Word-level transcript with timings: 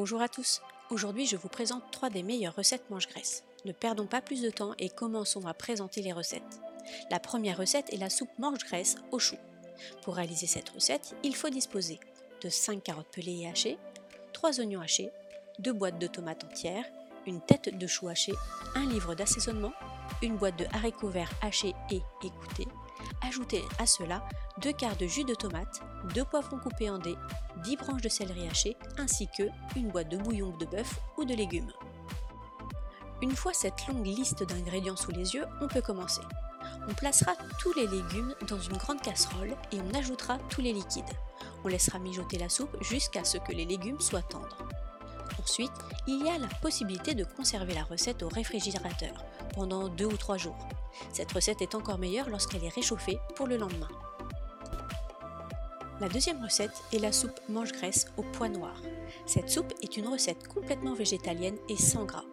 Bonjour 0.00 0.22
à 0.22 0.28
tous, 0.28 0.62
aujourd'hui 0.90 1.26
je 1.26 1.36
vous 1.36 1.48
présente 1.48 1.82
trois 1.90 2.08
des 2.08 2.22
meilleures 2.22 2.54
recettes 2.54 2.88
mange-graisse. 2.88 3.42
Ne 3.64 3.72
perdons 3.72 4.06
pas 4.06 4.20
plus 4.20 4.42
de 4.42 4.48
temps 4.48 4.72
et 4.78 4.90
commençons 4.90 5.44
à 5.44 5.54
présenter 5.54 6.02
les 6.02 6.12
recettes. 6.12 6.60
La 7.10 7.18
première 7.18 7.56
recette 7.56 7.92
est 7.92 7.96
la 7.96 8.08
soupe 8.08 8.30
mange-graisse 8.38 8.94
au 9.10 9.18
chou. 9.18 9.34
Pour 10.02 10.14
réaliser 10.14 10.46
cette 10.46 10.68
recette, 10.68 11.16
il 11.24 11.34
faut 11.34 11.50
disposer 11.50 11.98
de 12.44 12.48
5 12.48 12.80
carottes 12.80 13.10
pelées 13.10 13.40
et 13.40 13.48
hachées, 13.48 13.76
3 14.34 14.60
oignons 14.60 14.82
hachés, 14.82 15.10
2 15.58 15.72
boîtes 15.72 15.98
de 15.98 16.06
tomates 16.06 16.44
entières, 16.44 16.86
une 17.26 17.40
tête 17.40 17.76
de 17.76 17.86
chou 17.88 18.06
haché, 18.06 18.34
un 18.76 18.86
livre 18.86 19.16
d'assaisonnement, 19.16 19.72
une 20.22 20.36
boîte 20.36 20.60
de 20.60 20.66
haricots 20.74 21.08
verts 21.08 21.34
hachés 21.42 21.74
et 21.90 22.02
égouttés, 22.22 22.68
Ajoutez 23.22 23.64
à 23.78 23.86
cela 23.86 24.22
2 24.62 24.72
quarts 24.72 24.96
de 24.96 25.06
jus 25.06 25.24
de 25.24 25.34
tomate, 25.34 25.82
2 26.14 26.24
poivrons 26.24 26.58
coupés 26.58 26.90
en 26.90 26.98
dés, 26.98 27.16
10 27.62 27.76
branches 27.76 28.02
de 28.02 28.08
céleri 28.08 28.48
haché 28.48 28.76
ainsi 28.96 29.28
que 29.36 29.44
une 29.76 29.90
boîte 29.90 30.08
de 30.08 30.16
bouillon 30.16 30.56
de 30.56 30.66
bœuf 30.66 30.98
ou 31.16 31.24
de 31.24 31.34
légumes. 31.34 31.72
Une 33.20 33.34
fois 33.34 33.52
cette 33.52 33.86
longue 33.88 34.06
liste 34.06 34.44
d'ingrédients 34.44 34.96
sous 34.96 35.10
les 35.10 35.34
yeux, 35.34 35.44
on 35.60 35.68
peut 35.68 35.82
commencer. 35.82 36.22
On 36.88 36.94
placera 36.94 37.32
tous 37.58 37.72
les 37.74 37.86
légumes 37.86 38.34
dans 38.48 38.60
une 38.60 38.76
grande 38.76 39.02
casserole 39.02 39.56
et 39.72 39.80
on 39.80 39.98
ajoutera 39.98 40.38
tous 40.48 40.60
les 40.60 40.72
liquides. 40.72 41.04
On 41.64 41.68
laissera 41.68 41.98
mijoter 41.98 42.38
la 42.38 42.48
soupe 42.48 42.76
jusqu'à 42.82 43.24
ce 43.24 43.38
que 43.38 43.52
les 43.52 43.64
légumes 43.64 44.00
soient 44.00 44.22
tendres. 44.22 44.58
Ensuite, 45.42 45.72
il 46.06 46.24
y 46.24 46.30
a 46.30 46.38
la 46.38 46.46
possibilité 46.62 47.14
de 47.14 47.24
conserver 47.24 47.74
la 47.74 47.84
recette 47.84 48.22
au 48.22 48.28
réfrigérateur 48.28 49.12
pendant 49.54 49.88
2 49.88 50.06
ou 50.06 50.16
3 50.16 50.36
jours. 50.36 50.68
Cette 51.12 51.32
recette 51.32 51.62
est 51.62 51.74
encore 51.74 51.98
meilleure 51.98 52.28
lorsqu'elle 52.28 52.64
est 52.64 52.74
réchauffée 52.74 53.18
pour 53.34 53.46
le 53.46 53.56
lendemain. 53.56 53.88
La 56.00 56.08
deuxième 56.08 56.42
recette 56.42 56.82
est 56.92 57.00
la 57.00 57.10
soupe 57.10 57.40
mange-graisse 57.48 58.06
au 58.16 58.22
pois 58.22 58.48
noir. 58.48 58.80
Cette 59.26 59.50
soupe 59.50 59.74
est 59.82 59.96
une 59.96 60.06
recette 60.06 60.46
complètement 60.46 60.94
végétalienne 60.94 61.58
et 61.68 61.76
sans 61.76 62.04
gras. 62.04 62.24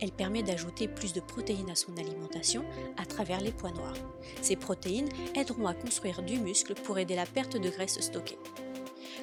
Elle 0.00 0.10
permet 0.10 0.42
d'ajouter 0.42 0.88
plus 0.88 1.12
de 1.12 1.20
protéines 1.20 1.70
à 1.70 1.76
son 1.76 1.96
alimentation 1.96 2.64
à 2.96 3.06
travers 3.06 3.40
les 3.40 3.52
pois 3.52 3.70
noirs. 3.70 3.94
Ces 4.42 4.56
protéines 4.56 5.08
aideront 5.36 5.68
à 5.68 5.74
construire 5.74 6.22
du 6.22 6.40
muscle 6.40 6.74
pour 6.74 6.98
aider 6.98 7.14
la 7.14 7.26
perte 7.26 7.56
de 7.56 7.70
graisse 7.70 8.00
stockée. 8.00 8.38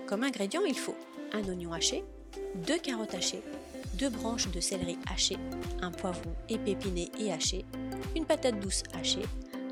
Comme 0.08 0.24
ingrédient, 0.24 0.64
il 0.66 0.78
faut 0.78 0.96
un 1.34 1.44
oignon 1.50 1.74
haché, 1.74 2.06
2 2.56 2.78
carottes 2.80 3.14
hachées, 3.14 3.44
2 4.02 4.10
branches 4.10 4.50
de 4.50 4.60
céleri 4.60 4.98
hachées, 5.14 5.38
un 5.84 5.92
poivron 5.92 6.34
épiné 6.50 7.12
et 7.20 7.32
haché, 7.32 7.64
une 8.16 8.26
patate 8.26 8.60
douce 8.60 8.82
hachée, 8.96 9.22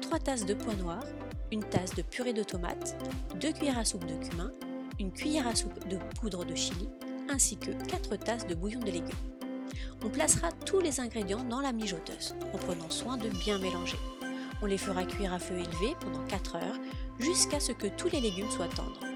3 0.03 0.19
tasses 0.19 0.45
de 0.45 0.53
pois 0.53 0.75
noirs, 0.75 1.03
une 1.51 1.63
tasse 1.63 1.95
de 1.95 2.03
purée 2.03 2.33
de 2.33 2.43
tomates, 2.43 2.95
2 3.41 3.51
cuillères 3.53 3.79
à 3.79 3.85
soupe 3.85 4.05
de 4.05 4.13
cumin, 4.23 4.51
une 4.99 5.11
cuillère 5.11 5.47
à 5.47 5.55
soupe 5.55 5.87
de 5.87 5.97
poudre 6.19 6.45
de 6.45 6.53
chili, 6.53 6.87
ainsi 7.27 7.57
que 7.57 7.71
4 7.71 8.17
tasses 8.17 8.45
de 8.45 8.53
bouillon 8.53 8.81
de 8.81 8.91
légumes. 8.91 9.09
On 10.05 10.09
placera 10.09 10.51
tous 10.63 10.79
les 10.79 10.99
ingrédients 10.99 11.43
dans 11.43 11.61
la 11.61 11.73
mijoteuse, 11.73 12.35
en 12.53 12.57
prenant 12.59 12.91
soin 12.91 13.17
de 13.17 13.29
bien 13.29 13.57
mélanger. 13.57 13.97
On 14.61 14.67
les 14.67 14.77
fera 14.77 15.05
cuire 15.05 15.33
à 15.33 15.39
feu 15.39 15.55
élevé 15.55 15.95
pendant 16.01 16.23
4 16.27 16.57
heures, 16.57 16.79
jusqu'à 17.17 17.59
ce 17.59 17.71
que 17.71 17.87
tous 17.87 18.09
les 18.09 18.21
légumes 18.21 18.51
soient 18.51 18.67
tendres. 18.67 19.08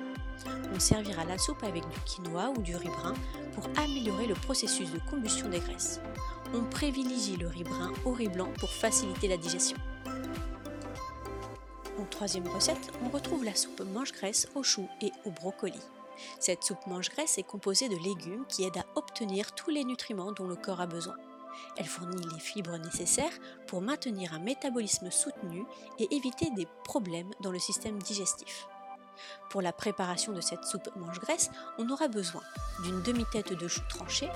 On 0.74 0.80
servira 0.80 1.26
la 1.26 1.38
soupe 1.38 1.64
avec 1.64 1.84
du 1.90 2.00
quinoa 2.06 2.50
ou 2.50 2.62
du 2.62 2.76
riz 2.76 2.90
brun 2.90 3.14
pour 3.54 3.66
améliorer 3.78 4.28
le 4.28 4.36
processus 4.36 4.92
de 4.92 5.00
combustion 5.10 5.50
des 5.50 5.60
graisses. 5.60 6.00
On 6.54 6.64
privilégie 6.64 7.38
le 7.38 7.48
riz 7.48 7.64
brun 7.64 7.92
au 8.06 8.12
riz 8.12 8.30
blanc 8.30 8.50
pour 8.60 8.70
faciliter 8.70 9.28
la 9.28 9.38
digestion. 9.38 9.78
En 12.00 12.06
troisième 12.06 12.48
recette, 12.48 12.92
on 13.04 13.10
retrouve 13.10 13.44
la 13.44 13.56
soupe 13.56 13.82
mange-graisse 13.94 14.48
au 14.56 14.64
chou 14.64 14.88
et 15.02 15.12
au 15.26 15.32
brocoli. 15.32 15.80
Cette 16.40 16.64
soupe 16.64 16.86
mange-graisse 16.88 17.38
est 17.38 17.44
composée 17.44 17.90
de 17.90 17.96
légumes 17.96 18.46
qui 18.48 18.64
aident 18.64 18.78
à 18.78 18.86
obtenir 18.96 19.54
tous 19.54 19.70
les 19.70 19.84
nutriments 19.84 20.32
dont 20.32 20.48
le 20.48 20.56
corps 20.56 20.82
a 20.82 20.88
besoin. 20.88 21.16
Elle 21.78 21.86
fournit 21.86 22.26
les 22.34 22.40
fibres 22.40 22.78
nécessaires 22.78 23.34
pour 23.68 23.82
maintenir 23.82 24.34
un 24.34 24.40
métabolisme 24.40 25.12
soutenu 25.12 25.66
et 26.00 26.14
éviter 26.16 26.50
des 26.52 26.68
problèmes 26.84 27.32
dans 27.42 27.52
le 27.52 27.60
système 27.60 28.02
digestif. 28.02 28.68
Pour 29.50 29.62
la 29.62 29.72
préparation 29.72 30.34
de 30.34 30.42
cette 30.42 30.66
soupe 30.66 30.90
mange-graisse, 30.96 31.52
on 31.78 31.90
aura 31.90 32.08
besoin 32.08 32.42
d'une 32.84 33.02
demi-tête 33.02 33.54
de 33.54 33.68
chou 33.68 33.82
tranché, 33.90 34.30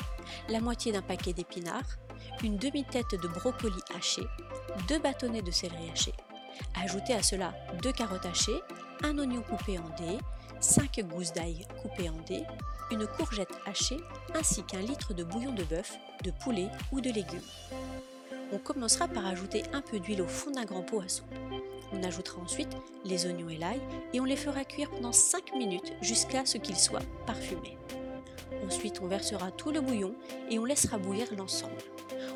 la 0.50 0.60
moitié 0.60 0.92
d'un 0.92 1.02
paquet 1.02 1.34
d'épinards, 1.34 1.98
une 2.44 2.58
demi-tête 2.58 3.16
de 3.22 3.28
brocoli 3.28 3.82
haché, 3.96 4.28
deux 4.88 5.00
bâtonnets 5.00 5.42
de 5.42 5.52
céleri 5.52 5.90
haché. 5.90 6.14
Ajoutez 6.84 7.14
à 7.14 7.24
cela 7.24 7.54
deux 7.82 7.92
carottes 7.92 8.26
hachées, 8.26 8.62
un 9.04 9.18
oignon 9.18 9.42
coupé 9.44 9.78
en 9.78 9.90
dés, 9.98 10.18
5 10.60 11.00
gousses 11.02 11.34
d'ail 11.34 11.68
coupées 11.82 12.10
en 12.10 12.18
dés, 12.28 12.44
une 12.92 13.06
courgette 13.06 13.54
hachée 13.66 14.00
ainsi 14.34 14.64
qu'un 14.64 14.80
litre 14.80 15.14
de 15.14 15.24
bouillon 15.24 15.54
de 15.54 15.64
bœuf, 15.64 15.94
de 16.24 16.32
poulet 16.32 16.70
ou 16.92 17.02
de 17.02 17.12
légumes. 17.12 17.42
On 18.52 18.58
commencera 18.58 19.08
par 19.08 19.26
ajouter 19.26 19.64
un 19.74 19.82
peu 19.82 20.00
d'huile 20.00 20.22
au 20.22 20.28
fond 20.28 20.52
d'un 20.52 20.66
grand 20.66 20.82
pot 20.82 21.02
à 21.02 21.10
soupe. 21.10 21.34
On 21.94 22.04
ajoutera 22.04 22.42
ensuite 22.42 22.76
les 23.06 23.26
oignons 23.26 23.50
et 23.50 23.58
l'ail 23.58 23.80
et 24.14 24.20
on 24.20 24.26
les 24.26 24.36
fera 24.36 24.66
cuire 24.66 24.90
pendant 24.90 25.12
5 25.14 25.56
minutes 25.56 25.94
jusqu'à 26.02 26.46
ce 26.46 26.58
qu'ils 26.58 26.78
soient 26.78 27.02
parfumés. 27.26 27.78
Ensuite, 28.66 29.00
on 29.02 29.08
versera 29.08 29.52
tout 29.52 29.72
le 29.72 29.82
bouillon 29.82 30.14
et 30.50 30.60
on 30.60 30.66
laissera 30.66 30.98
bouillir 30.98 31.28
l'ensemble. 31.36 31.78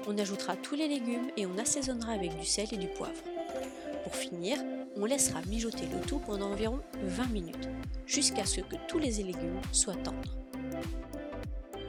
On 0.08 0.18
ajoutera 0.18 0.56
tous 0.56 0.76
les 0.76 0.88
légumes 0.88 1.30
et 1.38 1.46
on 1.46 1.58
assaisonnera 1.58 2.14
avec 2.14 2.38
du 2.38 2.46
sel 2.46 2.68
et 2.72 2.78
du 2.78 2.88
poivre. 2.88 3.22
Pour 4.04 4.16
finir, 4.16 4.58
on 4.96 5.06
laissera 5.06 5.42
mijoter 5.48 5.86
le 5.92 6.00
tout 6.02 6.20
pendant 6.20 6.52
environ 6.52 6.80
20 7.04 7.28
minutes, 7.32 7.70
jusqu'à 8.06 8.46
ce 8.46 8.62
que 8.62 8.76
tous 8.88 9.00
les 9.00 9.12
légumes 9.12 9.62
soient 9.72 9.96
tendres. 9.96 10.38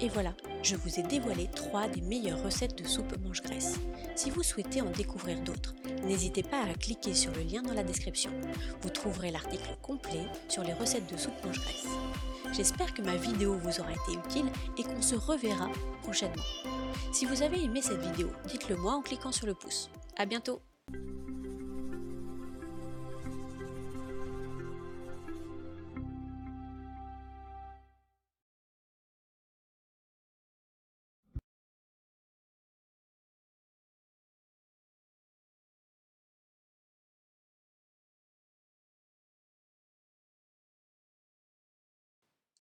Et 0.01 0.09
voilà, 0.09 0.35
je 0.63 0.77
vous 0.77 1.01
ai 1.01 1.03
dévoilé 1.03 1.49
3 1.55 1.89
des 1.89 2.01
meilleures 2.01 2.43
recettes 2.43 2.79
de 2.79 2.87
soupe 2.87 3.17
mange-graisse. 3.25 3.79
Si 4.15 4.31
vous 4.31 4.43
souhaitez 4.43 4.81
en 4.81 4.91
découvrir 4.91 5.41
d'autres, 5.41 5.75
n'hésitez 6.05 6.43
pas 6.43 6.63
à 6.63 6.75
cliquer 6.75 7.15
sur 7.15 7.33
le 7.33 7.43
lien 7.43 7.63
dans 7.63 7.75
la 7.75 7.83
description. 7.83 8.31
Vous 8.83 8.91
trouverez 8.91 9.31
l'article 9.31 9.77
complet 9.83 10.27
sur 10.49 10.63
les 10.63 10.73
recettes 10.73 11.13
de 11.13 11.19
soupe 11.19 11.45
mange-graisse. 11.45 11.87
J'espère 12.53 12.95
que 12.95 13.03
ma 13.03 13.17
vidéo 13.17 13.55
vous 13.55 13.81
aura 13.81 13.93
été 13.93 14.19
utile 14.27 14.47
et 14.79 14.85
qu'on 14.85 15.03
se 15.03 15.15
reverra 15.15 15.69
prochainement. 16.03 16.43
Si 17.13 17.25
vous 17.25 17.43
avez 17.43 17.63
aimé 17.63 17.81
cette 17.83 18.03
vidéo, 18.03 18.31
dites-le 18.47 18.77
moi 18.77 18.93
en 18.93 19.03
cliquant 19.03 19.33
sur 19.33 19.47
le 19.47 19.55
pouce. 19.55 19.91
A 20.17 20.27
bientôt 20.27 20.61